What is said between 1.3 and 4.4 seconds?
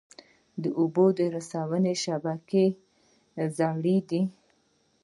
رسونې شبکې زړې دي؟